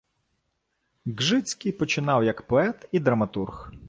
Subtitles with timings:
[1.07, 3.71] Ґжицький починав як поет і драматург.